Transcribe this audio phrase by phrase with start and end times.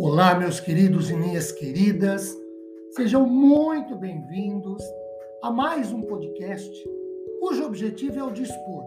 [0.00, 2.32] Olá, meus queridos e minhas queridas,
[2.92, 4.80] sejam muito bem-vindos
[5.42, 6.70] a mais um podcast
[7.40, 8.84] cujo objetivo é o dispor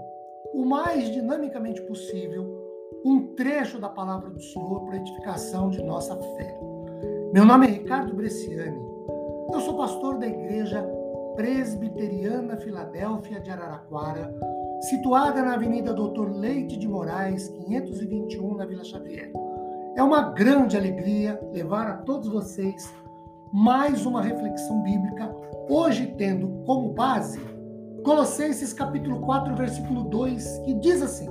[0.53, 2.45] o mais dinamicamente possível
[3.03, 6.57] um trecho da palavra do Senhor para edificação de nossa fé.
[7.33, 8.79] Meu nome é Ricardo Bresciani,
[9.53, 10.81] eu sou pastor da Igreja
[11.35, 14.33] Presbiteriana Filadélfia de Araraquara,
[14.89, 19.29] situada na Avenida Doutor Leite de Moraes, 521, na Vila Xavier.
[19.93, 22.93] É uma grande alegria levar a todos vocês
[23.51, 25.29] mais uma reflexão bíblica,
[25.69, 27.41] hoje tendo como base
[28.01, 31.27] Colossenses capítulo 4, versículo 2, que diz assim: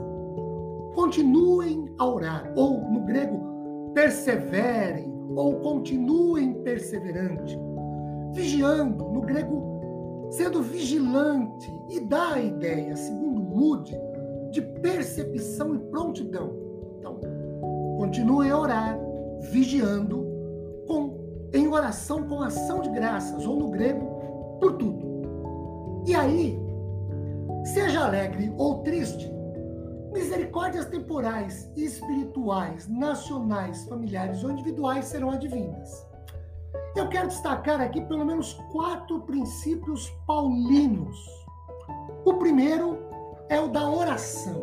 [0.95, 7.59] Continuem a orar, ou no grego, perseverem, ou continuem perseverante,
[8.35, 13.97] vigiando, no grego, sendo vigilante, e dá a ideia, segundo Moody,
[14.51, 16.55] de percepção e prontidão.
[16.99, 17.19] Então,
[18.01, 18.99] continuem a orar,
[19.53, 20.27] vigiando,
[20.87, 24.07] com, em oração com ação de graças, ou no grego,
[24.59, 26.03] por tudo.
[26.07, 26.59] E aí,
[27.63, 29.31] seja alegre ou triste,
[30.15, 36.07] misericórdias temporais e espirituais, nacionais, familiares ou individuais serão advindas.
[36.97, 41.19] Eu quero destacar aqui pelo menos quatro princípios paulinos.
[42.25, 42.99] O primeiro
[43.51, 44.59] é o da oração,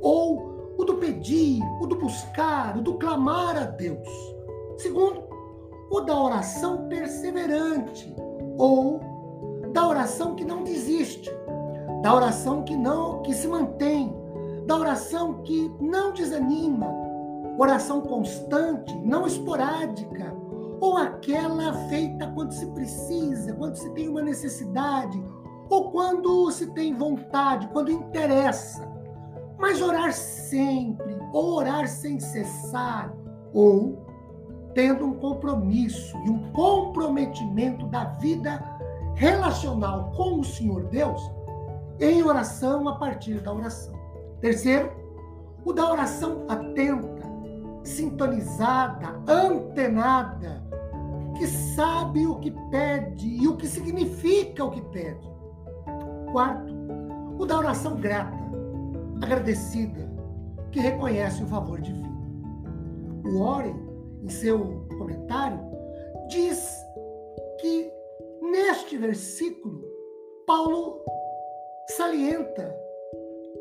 [0.00, 0.49] ou
[0.80, 4.08] o do pedir, o do buscar, o do clamar a Deus.
[4.78, 5.24] Segundo,
[5.90, 8.14] o da oração perseverante,
[8.56, 8.98] ou
[9.74, 11.30] da oração que não desiste,
[12.02, 14.16] da oração que não que se mantém,
[14.66, 16.86] da oração que não desanima,
[17.58, 20.34] oração constante, não esporádica,
[20.80, 25.22] ou aquela feita quando se precisa, quando se tem uma necessidade,
[25.68, 28.99] ou quando se tem vontade, quando interessa.
[29.60, 33.12] Mas orar sempre, ou orar sem cessar,
[33.52, 34.06] ou
[34.74, 38.64] tendo um compromisso e um comprometimento da vida
[39.14, 41.20] relacional com o Senhor Deus
[42.00, 43.92] em oração a partir da oração.
[44.40, 44.90] Terceiro,
[45.64, 47.28] o da oração atenta,
[47.84, 50.64] sintonizada, antenada,
[51.36, 55.30] que sabe o que pede e o que significa o que pede.
[56.32, 56.72] Quarto,
[57.38, 58.39] o da oração grata,
[59.20, 60.08] agradecida,
[60.70, 62.10] que reconhece o favor divino.
[63.24, 63.76] O Oren,
[64.22, 65.60] em seu comentário,
[66.28, 66.72] diz
[67.60, 67.92] que
[68.50, 69.84] Neste versículo,
[70.46, 71.04] Paulo
[71.90, 72.74] salienta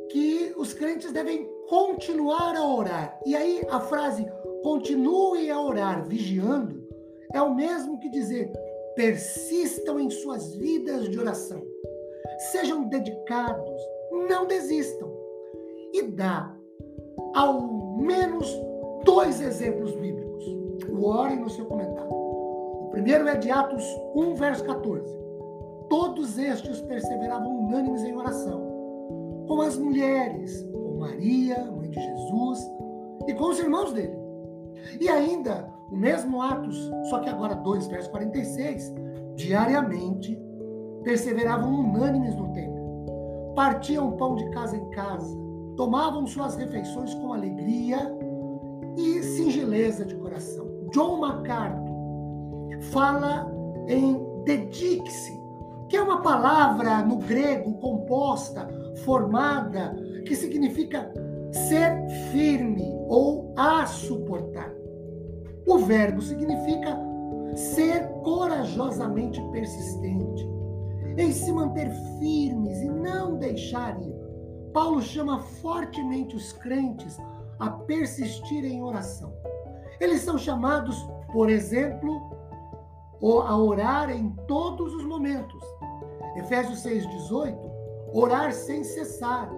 [0.10, 3.20] que os crentes devem continuar a orar.
[3.26, 4.26] E aí a frase
[4.64, 6.88] continue a orar vigiando
[7.34, 8.52] é o mesmo que dizer
[8.96, 11.62] persistam em suas vidas de oração.
[12.52, 13.82] Sejam dedicados,
[14.30, 15.09] não desistam.
[15.94, 16.56] E dá
[17.34, 17.62] ao
[17.98, 18.48] menos
[19.04, 20.46] dois exemplos bíblicos.
[20.90, 22.12] O Ore no seu comentário.
[22.12, 23.84] O primeiro é de Atos
[24.16, 25.18] 1, verso 14.
[25.90, 32.60] Todos estes perseveravam unânimes em oração, com as mulheres, com Maria, mãe de Jesus,
[33.28, 34.18] e com os irmãos dele.
[35.00, 36.78] E ainda, o mesmo Atos,
[37.10, 38.94] só que agora 2, verso 46,
[39.36, 40.40] diariamente
[41.04, 43.54] perseveravam unânimes no templo.
[43.56, 45.36] Partiam pão de casa em casa,
[45.80, 48.14] tomavam suas refeições com alegria
[48.98, 50.68] e singeleza de coração.
[50.92, 53.50] John MacArthur fala
[53.88, 55.32] em dedique-se,
[55.88, 58.68] que é uma palavra no grego composta,
[59.06, 59.96] formada,
[60.28, 61.14] que significa
[61.70, 64.74] ser firme ou a suportar.
[65.66, 67.00] O verbo significa
[67.56, 70.46] ser corajosamente persistente,
[71.18, 71.90] em se manter
[72.20, 74.19] firmes e não deixar ir.
[74.74, 77.18] Paulo chama fortemente os crentes
[77.60, 79.34] a persistir em oração.
[80.00, 80.96] Eles são chamados,
[81.32, 82.38] por exemplo,
[83.46, 85.62] a orar em todos os momentos.
[86.38, 87.58] Efésios 6,18,
[88.14, 89.50] orar sem cessar.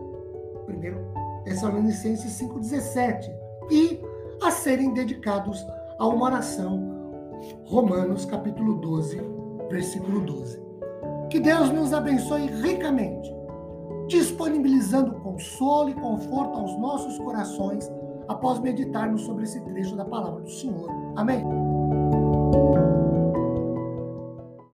[0.65, 0.99] Primeiro,
[1.43, 3.31] Tessalonicenses 5,17.
[3.69, 4.01] E
[4.41, 5.63] a serem dedicados
[5.99, 6.89] a uma oração.
[7.65, 9.21] Romanos capítulo 12,
[9.69, 10.61] versículo 12.
[11.29, 13.33] Que Deus nos abençoe ricamente,
[14.11, 17.89] disponibilizando consolo e conforto aos nossos corações
[18.27, 20.89] após meditarmos sobre esse trecho da palavra do Senhor.
[21.15, 21.70] Amém.